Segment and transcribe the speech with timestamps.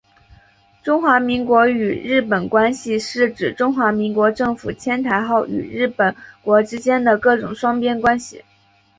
[0.81, 8.43] 中华民国与日本关系是指中华民国政府迁台后与日本国之间的各种双边关系。